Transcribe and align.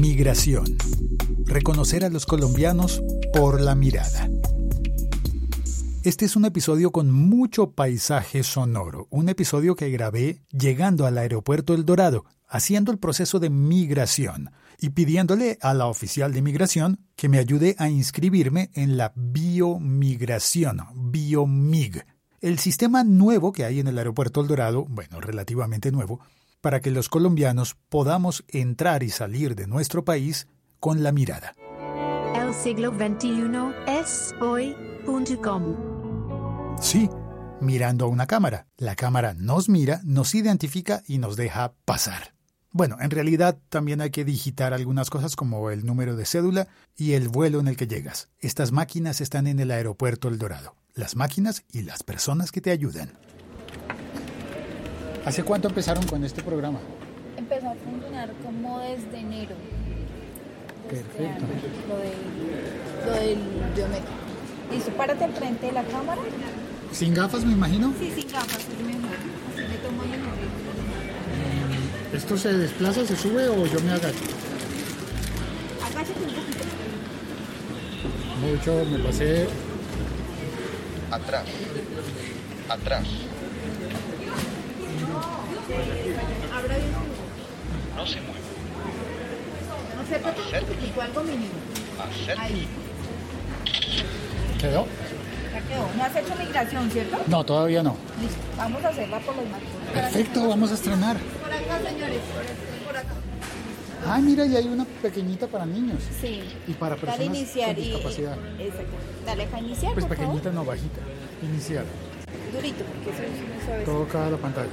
Migración. 0.00 0.64
Reconocer 1.44 2.06
a 2.06 2.08
los 2.08 2.24
colombianos 2.24 3.02
por 3.34 3.60
la 3.60 3.74
mirada. 3.74 4.30
Este 6.04 6.24
es 6.24 6.36
un 6.36 6.46
episodio 6.46 6.90
con 6.90 7.10
mucho 7.10 7.72
paisaje 7.72 8.42
sonoro, 8.42 9.08
un 9.10 9.28
episodio 9.28 9.76
que 9.76 9.90
grabé 9.90 10.40
llegando 10.52 11.04
al 11.04 11.18
aeropuerto 11.18 11.74
El 11.74 11.84
Dorado, 11.84 12.24
haciendo 12.48 12.92
el 12.92 12.98
proceso 12.98 13.40
de 13.40 13.50
migración 13.50 14.52
y 14.78 14.88
pidiéndole 14.90 15.58
a 15.60 15.74
la 15.74 15.86
oficial 15.86 16.32
de 16.32 16.40
migración 16.40 17.00
que 17.14 17.28
me 17.28 17.36
ayude 17.36 17.76
a 17.76 17.90
inscribirme 17.90 18.70
en 18.72 18.96
la 18.96 19.12
biomigración, 19.14 20.80
biomig, 20.94 22.06
el 22.40 22.58
sistema 22.58 23.04
nuevo 23.04 23.52
que 23.52 23.66
hay 23.66 23.80
en 23.80 23.88
el 23.88 23.98
aeropuerto 23.98 24.40
El 24.40 24.48
Dorado, 24.48 24.86
bueno, 24.88 25.20
relativamente 25.20 25.92
nuevo, 25.92 26.20
para 26.60 26.80
que 26.80 26.90
los 26.90 27.08
colombianos 27.08 27.76
podamos 27.88 28.44
entrar 28.48 29.02
y 29.02 29.10
salir 29.10 29.54
de 29.54 29.66
nuestro 29.66 30.04
país 30.04 30.46
con 30.78 31.02
la 31.02 31.12
mirada. 31.12 31.54
El 32.34 32.54
siglo 32.54 32.90
XXI 32.90 33.74
es 33.86 34.34
hoy.com. 34.40 35.76
Sí, 36.80 37.08
mirando 37.60 38.06
a 38.06 38.08
una 38.08 38.26
cámara. 38.26 38.66
La 38.76 38.96
cámara 38.96 39.34
nos 39.34 39.68
mira, 39.68 40.00
nos 40.04 40.34
identifica 40.34 41.02
y 41.06 41.18
nos 41.18 41.36
deja 41.36 41.74
pasar. 41.84 42.34
Bueno, 42.72 42.96
en 43.00 43.10
realidad 43.10 43.58
también 43.68 44.00
hay 44.00 44.10
que 44.10 44.24
digitar 44.24 44.72
algunas 44.72 45.10
cosas 45.10 45.34
como 45.34 45.70
el 45.70 45.84
número 45.84 46.14
de 46.14 46.24
cédula 46.24 46.68
y 46.96 47.14
el 47.14 47.28
vuelo 47.28 47.58
en 47.58 47.66
el 47.66 47.76
que 47.76 47.88
llegas. 47.88 48.28
Estas 48.38 48.70
máquinas 48.70 49.20
están 49.20 49.48
en 49.48 49.58
el 49.58 49.72
aeropuerto 49.72 50.28
El 50.28 50.38
Dorado. 50.38 50.76
Las 50.94 51.16
máquinas 51.16 51.64
y 51.72 51.82
las 51.82 52.04
personas 52.04 52.52
que 52.52 52.60
te 52.60 52.70
ayudan. 52.70 53.18
¿Hace 55.24 55.42
cuánto 55.42 55.68
empezaron 55.68 56.04
con 56.06 56.24
este 56.24 56.42
programa? 56.42 56.78
Empezó 57.36 57.68
a 57.68 57.74
funcionar 57.74 58.30
como 58.44 58.80
desde 58.80 59.18
enero. 59.18 59.54
este 60.90 61.02
Perfecto. 61.04 61.44
año, 61.44 61.52
Lo 61.88 61.96
del, 61.98 63.06
lo 63.06 63.12
del 63.12 63.38
biométrico. 63.74 64.12
Listo, 64.72 64.90
párate 64.92 65.24
al 65.24 65.32
frente 65.32 65.66
de 65.66 65.72
la 65.72 65.82
cámara. 65.84 66.22
Sin 66.92 67.14
gafas, 67.14 67.44
me 67.44 67.52
imagino. 67.52 67.92
Sí, 67.98 68.12
sin 68.14 68.30
gafas, 68.32 68.58
es 68.58 68.86
mejor. 68.86 69.10
Así 69.52 69.62
me 69.62 69.76
tomo 69.78 70.02
mejor. 70.02 70.34
¿Esto 72.14 72.36
se 72.38 72.52
desplaza, 72.54 73.04
se 73.04 73.16
sube 73.16 73.48
o 73.48 73.66
yo 73.66 73.80
me 73.80 73.92
agacho? 73.92 74.18
Agáchate 75.84 76.12
un 76.12 76.34
poquito. 76.34 76.64
Mucho, 78.40 78.84
me 78.90 78.98
pasé. 79.04 79.46
Atrás. 81.10 81.44
Atrás. 82.68 83.04
Abra 86.56 86.76
bien. 86.76 86.90
No 87.96 88.06
se 88.06 88.20
mueva. 88.20 88.34
No 89.96 90.06
sé, 90.08 90.20
pero 90.22 90.66
poquitico, 90.66 91.00
algo 91.02 91.22
mínimo. 91.22 91.52
Acérquese. 92.00 92.40
Ahí, 92.40 92.66
¿Quedó? 94.60 94.86
ya 95.52 95.60
quedó. 95.68 95.88
No 95.96 96.04
has 96.04 96.16
hecho 96.16 96.34
migración, 96.36 96.90
¿cierto? 96.90 97.18
No, 97.26 97.44
todavía 97.44 97.82
no. 97.82 97.96
Listo, 98.20 98.36
vamos 98.56 98.84
a 98.84 98.88
hacerla 98.88 99.18
por 99.20 99.36
los 99.36 99.44
marcos. 99.48 99.68
Perfecto, 99.92 100.48
vamos 100.48 100.70
a 100.70 100.74
estrenar. 100.74 101.16
Por 101.18 101.52
acá, 101.52 101.88
señores, 101.88 102.20
por, 102.86 102.96
acá. 102.96 103.08
Ah, 104.06 104.18
mira, 104.20 104.46
y 104.46 104.56
hay 104.56 104.66
una 104.66 104.84
pequeñita 105.02 105.46
para 105.46 105.66
niños. 105.66 105.98
Sí. 106.20 106.42
Y 106.66 106.72
para 106.72 106.96
Dale 106.96 107.06
personas 107.06 107.36
iniciar 107.36 107.74
con 107.74 107.84
y. 107.84 107.86
discapacidad. 107.88 108.36
Exacto. 108.58 108.96
Dale 109.26 109.42
acá 109.44 109.58
iniciar, 109.60 109.92
Pues 109.92 110.06
por 110.06 110.16
pequeñita, 110.16 110.50
no 110.50 110.64
bajita. 110.64 111.00
Iniciar. 111.42 111.84
favor. 111.84 112.52
Durito, 112.62 112.84
porque 112.84 113.10
eso 113.10 113.22
es 113.22 113.30
muy 113.48 113.64
suave. 113.64 113.84
Toca 113.84 114.30
la 114.30 114.36
pantalla. 114.36 114.68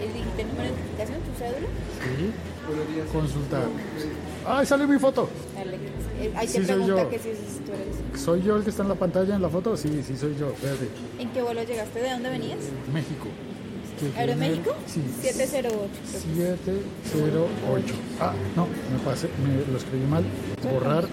El, 0.00 0.10
el 0.40 0.48
número 0.48 0.62
de 0.64 0.74
identificación, 0.74 1.18
tu 1.20 1.32
cédula. 1.38 1.68
Sí. 2.02 3.12
Consultar. 3.12 3.62
¡Ay, 4.46 4.66
sale 4.66 4.86
mi 4.86 4.98
foto! 4.98 5.28
Dale. 5.54 5.76
Eh, 6.20 6.32
ahí 6.36 6.46
Sí, 6.48 6.58
te 6.58 6.66
soy 6.66 6.74
pregunta 6.76 7.02
yo. 7.02 7.10
que 7.10 7.18
si 7.18 7.28
es- 7.30 7.38
tú 7.64 7.72
eres. 7.72 8.20
¿Soy 8.22 8.42
yo 8.42 8.56
el 8.56 8.64
que 8.64 8.70
está 8.70 8.82
en 8.82 8.88
la 8.88 8.94
pantalla 8.94 9.34
en 9.34 9.42
la 9.42 9.48
foto? 9.48 9.76
Sí, 9.76 10.02
sí, 10.06 10.16
soy 10.16 10.36
yo. 10.38 10.50
Espérate. 10.50 10.88
¿En 11.18 11.28
qué 11.30 11.42
vuelo 11.42 11.62
llegaste? 11.62 12.00
¿De 12.00 12.10
dónde 12.10 12.30
venías? 12.30 12.58
México. 12.92 13.26
¿Aeroméxico? 14.18 14.74
Sí. 14.86 15.00
708. 15.22 15.88
creo 16.36 16.56
que 16.64 16.82
708. 17.08 17.94
Ah, 18.20 18.32
no, 18.56 18.66
me 18.66 18.98
pasé, 19.04 19.28
me 19.44 19.70
lo 19.72 19.78
escribí 19.78 20.04
mal. 20.06 20.24
Borrar, 20.62 21.06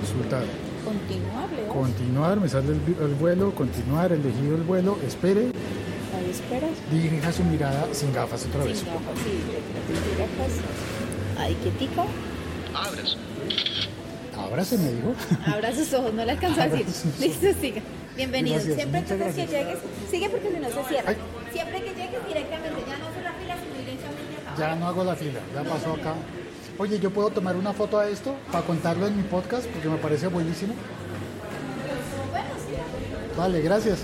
Consultar. 0.00 0.44
Continuar. 0.84 1.48
Continuar, 1.68 2.40
me 2.40 2.48
sale 2.48 2.66
el, 2.68 3.04
el 3.04 3.14
vuelo, 3.14 3.52
continuar, 3.54 4.12
elegido 4.12 4.54
el 4.56 4.62
vuelo, 4.62 4.98
espere, 5.06 5.50
Dirija 6.90 7.32
su 7.32 7.44
mirada 7.44 7.86
sin 7.92 8.12
gafas 8.12 8.44
otra 8.46 8.64
vez. 8.64 8.78
Sin 8.78 8.88
gafas, 8.88 9.18
sí. 9.24 9.40
Te 9.86 9.92
gafas. 10.20 10.52
Ahí 11.38 11.54
quietico. 11.62 12.06
Ábrase. 12.74 13.16
Me 14.78 14.92
dijo. 14.92 15.14
Abra 15.46 15.74
sus 15.74 15.92
ojos, 15.92 16.14
no 16.14 16.24
le 16.24 16.32
alcanza 16.32 16.64
a 16.64 16.68
decir. 16.68 16.86
Listo, 17.18 17.46
siga. 17.60 17.82
Bienvenido. 18.16 18.56
Gracias, 18.56 18.76
Siempre 18.76 19.00
entonces 19.00 19.34
que 19.34 19.46
llegues, 19.46 19.78
sigue 20.10 20.30
porque 20.30 20.50
si 20.50 20.58
no 20.58 20.68
se 20.68 20.88
cierra. 20.88 21.10
Ay. 21.10 21.16
Siempre 21.52 21.82
que 21.82 21.90
llegues 21.90 22.26
directamente, 22.26 22.80
ya 22.86 22.98
no 22.98 23.06
hace 23.06 23.22
la 23.22 23.32
fila, 23.32 23.56
sino 23.56 23.78
directamente 23.78 24.36
acá. 24.46 24.54
Ya 24.58 24.76
no 24.76 24.86
hago 24.86 25.04
la 25.04 25.16
fila, 25.16 25.40
ya 25.54 25.62
pasó 25.62 25.94
acá. 25.94 26.14
Oye, 26.78 26.98
¿yo 27.00 27.10
puedo 27.10 27.30
tomar 27.30 27.56
una 27.56 27.72
foto 27.72 27.98
a 27.98 28.08
esto 28.08 28.34
para 28.52 28.64
contarlo 28.64 29.06
en 29.06 29.16
mi 29.16 29.22
podcast? 29.22 29.66
Porque 29.66 29.88
me 29.88 29.96
parece 29.96 30.28
buenísimo. 30.28 30.74
Vale, 33.36 33.60
gracias. 33.60 34.00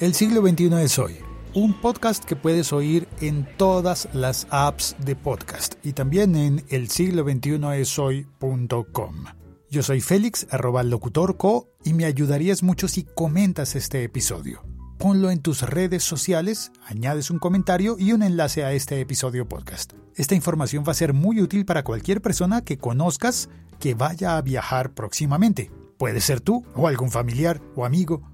El 0.00 0.14
siglo 0.14 0.40
XXI 0.40 0.82
es 0.82 0.98
hoy. 0.98 1.23
Un 1.56 1.72
podcast 1.72 2.24
que 2.24 2.34
puedes 2.34 2.72
oír 2.72 3.06
en 3.20 3.46
todas 3.56 4.08
las 4.12 4.48
apps 4.50 4.96
de 4.98 5.14
podcast 5.14 5.74
y 5.84 5.92
también 5.92 6.34
en 6.34 6.64
el 6.68 6.88
siglo 6.88 7.24
hoy.com. 7.24 9.24
Yo 9.70 9.84
soy 9.84 10.00
Félix, 10.00 10.48
arroba 10.50 10.82
locutorco, 10.82 11.68
y 11.84 11.94
me 11.94 12.06
ayudarías 12.06 12.64
mucho 12.64 12.88
si 12.88 13.04
comentas 13.04 13.76
este 13.76 14.02
episodio. 14.02 14.64
Ponlo 14.98 15.30
en 15.30 15.42
tus 15.42 15.62
redes 15.62 16.02
sociales, 16.02 16.72
añades 16.86 17.30
un 17.30 17.38
comentario 17.38 17.94
y 18.00 18.10
un 18.10 18.24
enlace 18.24 18.64
a 18.64 18.72
este 18.72 19.00
episodio 19.00 19.48
podcast. 19.48 19.92
Esta 20.16 20.34
información 20.34 20.82
va 20.84 20.90
a 20.90 20.96
ser 20.96 21.12
muy 21.12 21.40
útil 21.40 21.64
para 21.64 21.84
cualquier 21.84 22.20
persona 22.20 22.62
que 22.62 22.78
conozcas 22.78 23.48
que 23.78 23.94
vaya 23.94 24.36
a 24.36 24.42
viajar 24.42 24.92
próximamente. 24.92 25.70
Puede 25.98 26.20
ser 26.20 26.40
tú 26.40 26.66
o 26.74 26.88
algún 26.88 27.12
familiar 27.12 27.62
o 27.76 27.84
amigo. 27.84 28.33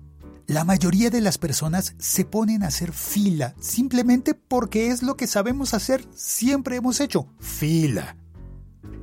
La 0.51 0.65
mayoría 0.65 1.11
de 1.11 1.21
las 1.21 1.39
personas 1.39 1.95
se 1.99 2.25
ponen 2.25 2.65
a 2.65 2.67
hacer 2.67 2.91
fila 2.91 3.55
simplemente 3.61 4.35
porque 4.35 4.89
es 4.89 5.01
lo 5.01 5.17
que 5.17 5.29
sabemos 5.29 5.75
hacer, 5.75 6.05
siempre 6.13 6.75
hemos 6.75 6.99
hecho, 6.99 7.29
fila. 7.39 8.17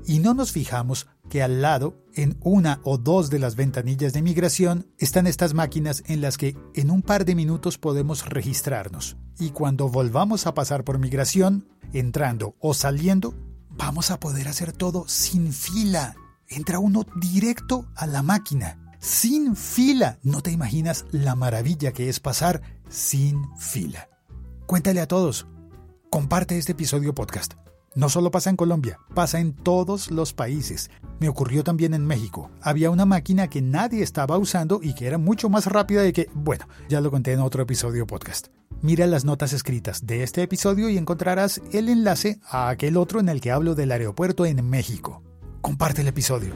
Y 0.05 0.19
no 0.19 0.33
nos 0.33 0.51
fijamos 0.51 1.07
que 1.29 1.41
al 1.41 1.61
lado, 1.61 2.03
en 2.15 2.37
una 2.41 2.81
o 2.83 2.97
dos 2.97 3.29
de 3.29 3.39
las 3.39 3.55
ventanillas 3.55 4.11
de 4.11 4.21
migración, 4.21 4.87
están 4.97 5.25
estas 5.25 5.53
máquinas 5.53 6.03
en 6.07 6.19
las 6.19 6.37
que 6.37 6.57
en 6.73 6.91
un 6.91 7.01
par 7.01 7.23
de 7.23 7.33
minutos 7.33 7.77
podemos 7.77 8.25
registrarnos. 8.25 9.15
Y 9.39 9.51
cuando 9.51 9.87
volvamos 9.87 10.47
a 10.47 10.53
pasar 10.53 10.83
por 10.83 10.99
migración, 10.99 11.65
entrando 11.93 12.57
o 12.59 12.73
saliendo, 12.73 13.33
vamos 13.69 14.11
a 14.11 14.19
poder 14.19 14.49
hacer 14.49 14.73
todo 14.73 15.07
sin 15.07 15.53
fila. 15.53 16.13
Entra 16.49 16.79
uno 16.79 17.05
directo 17.21 17.87
a 17.95 18.05
la 18.05 18.21
máquina. 18.21 18.86
Sin 18.99 19.55
fila. 19.55 20.19
No 20.23 20.41
te 20.41 20.51
imaginas 20.51 21.05
la 21.11 21.35
maravilla 21.35 21.91
que 21.91 22.09
es 22.09 22.19
pasar 22.19 22.61
sin 22.89 23.43
fila. 23.57 24.09
Cuéntale 24.65 25.01
a 25.01 25.07
todos. 25.07 25.47
Comparte 26.09 26.57
este 26.57 26.71
episodio 26.71 27.13
podcast. 27.13 27.53
No 27.95 28.09
solo 28.09 28.29
pasa 28.29 28.49
en 28.49 28.57
Colombia, 28.57 28.99
pasa 29.15 29.39
en 29.39 29.53
todos 29.53 30.11
los 30.11 30.33
países. 30.33 30.91
Me 31.19 31.29
ocurrió 31.29 31.63
también 31.63 31.93
en 31.93 32.05
México. 32.05 32.51
Había 32.61 32.91
una 32.91 33.05
máquina 33.05 33.49
que 33.49 33.61
nadie 33.61 34.03
estaba 34.03 34.37
usando 34.37 34.79
y 34.83 34.93
que 34.93 35.07
era 35.07 35.17
mucho 35.17 35.49
más 35.49 35.65
rápida 35.65 36.03
de 36.03 36.13
que, 36.13 36.29
bueno, 36.33 36.67
ya 36.89 37.01
lo 37.01 37.09
conté 37.09 37.33
en 37.33 37.39
otro 37.39 37.63
episodio 37.63 38.05
podcast. 38.05 38.47
Mira 38.81 39.07
las 39.07 39.25
notas 39.25 39.53
escritas 39.53 40.05
de 40.05 40.21
este 40.21 40.43
episodio 40.43 40.89
y 40.89 40.97
encontrarás 40.97 41.59
el 41.71 41.89
enlace 41.89 42.39
a 42.47 42.69
aquel 42.69 42.97
otro 42.97 43.19
en 43.19 43.29
el 43.29 43.41
que 43.41 43.51
hablo 43.51 43.73
del 43.73 43.91
aeropuerto 43.91 44.45
en 44.45 44.67
México. 44.69 45.23
Comparte 45.61 46.01
el 46.01 46.07
episodio. 46.07 46.53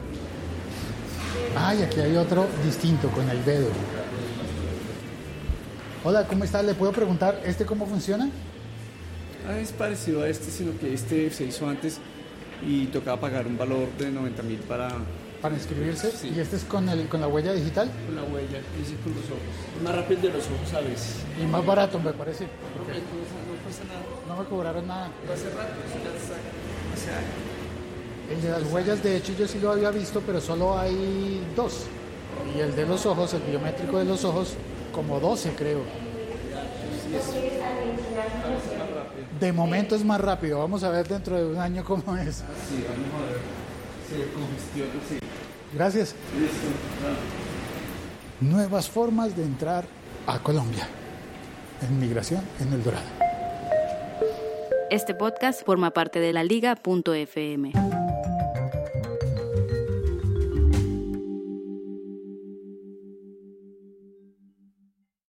Ay, 1.56 1.82
aquí 1.82 2.00
hay 2.00 2.16
otro 2.16 2.46
distinto 2.64 3.08
con 3.08 3.28
el 3.28 3.44
dedo. 3.44 3.68
Hola, 6.04 6.26
¿cómo 6.26 6.44
está? 6.44 6.62
¿Le 6.62 6.74
puedo 6.74 6.92
preguntar 6.92 7.40
este 7.44 7.66
cómo 7.66 7.86
funciona? 7.86 8.30
Ah, 9.48 9.58
es 9.58 9.72
parecido 9.72 10.22
a 10.22 10.28
este, 10.28 10.50
sino 10.50 10.76
que 10.78 10.94
este 10.94 11.30
se 11.30 11.44
hizo 11.44 11.68
antes 11.68 11.98
y 12.66 12.86
tocaba 12.86 13.20
pagar 13.20 13.46
un 13.46 13.58
valor 13.58 13.88
de 13.98 14.10
90 14.10 14.42
mil 14.44 14.58
para 14.60 14.90
Para 15.42 15.54
inscribirse. 15.54 16.10
Sí. 16.12 16.32
¿Y 16.34 16.40
este 16.40 16.56
es 16.56 16.64
con, 16.64 16.88
el, 16.88 17.08
con 17.08 17.20
la 17.20 17.28
huella 17.28 17.52
digital? 17.52 17.90
con 18.06 18.16
la 18.16 18.22
huella, 18.22 18.58
ese 18.80 18.94
con 19.02 19.12
los 19.14 19.24
ojos. 19.26 19.82
Más 19.84 19.94
rápido 19.94 20.22
de 20.22 20.28
los 20.30 20.44
ojos 20.46 20.72
a 20.74 20.80
veces. 20.80 21.16
Y 21.40 21.46
más 21.46 21.66
barato, 21.66 21.98
me 21.98 22.12
parece. 22.12 22.44
No, 22.44 22.84
no, 22.86 22.94
no 22.94 23.62
pasa 23.68 23.84
nada. 23.84 24.02
No 24.28 24.36
me 24.42 24.48
cobraron 24.48 24.86
nada. 24.86 25.10
Va 25.28 25.34
a 25.34 25.36
ser 25.36 25.54
rápido, 25.54 25.82
si 25.90 27.61
El 28.30 28.40
de 28.40 28.48
las 28.50 28.62
huellas, 28.72 29.02
de 29.02 29.16
hecho, 29.16 29.32
yo 29.38 29.46
sí 29.46 29.58
lo 29.60 29.72
había 29.72 29.90
visto, 29.90 30.22
pero 30.24 30.40
solo 30.40 30.78
hay 30.78 31.42
dos. 31.54 31.86
Y 32.56 32.60
el 32.60 32.74
de 32.74 32.86
los 32.86 33.04
ojos, 33.06 33.34
el 33.34 33.42
biométrico 33.42 33.98
de 33.98 34.04
los 34.04 34.24
ojos, 34.24 34.54
como 34.92 35.20
12 35.20 35.52
creo. 35.54 35.80
De 39.40 39.52
momento 39.52 39.96
es 39.96 40.04
más 40.04 40.20
rápido. 40.20 40.58
Vamos 40.60 40.82
a 40.84 40.90
ver 40.90 41.08
dentro 41.08 41.36
de 41.36 41.46
un 41.46 41.58
año 41.58 41.84
cómo 41.84 42.16
es. 42.16 42.36
sí, 42.36 42.84
vamos 42.88 43.20
a 43.20 43.32
ver. 43.32 43.40
se 44.08 44.32
congestiona, 44.32 44.92
sí. 45.08 45.18
Gracias. 45.74 46.14
Listo. 46.38 46.66
Nuevas 48.40 48.88
formas 48.88 49.36
de 49.36 49.44
entrar 49.44 49.84
a 50.26 50.38
Colombia. 50.38 50.86
En 51.80 51.98
migración 51.98 52.42
en 52.60 52.72
El 52.72 52.82
Dorado. 52.82 53.06
Este 54.90 55.14
podcast 55.14 55.64
forma 55.64 55.90
parte 55.92 56.20
de 56.20 56.32
la 56.32 56.44
liga.fm. 56.44 57.72